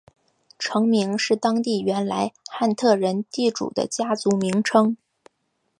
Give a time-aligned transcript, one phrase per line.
[0.57, 4.97] 城名是当地原来汉特人地主的家族名称。